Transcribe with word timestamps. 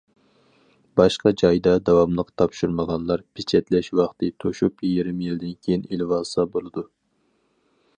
باشقا 1.01 1.33
جايدا 1.41 1.73
داۋاملىق 1.89 2.31
تاپشۇرمىغانلار 2.43 3.25
پېچەتلەش 3.37 3.93
ۋاقتى 4.01 4.33
توشۇپ 4.45 4.85
يېرىم 4.95 5.25
يىلدىن 5.31 5.57
كېيىن 5.65 5.89
ئېلىۋالسا 5.93 6.53
بولىدۇ. 6.57 6.91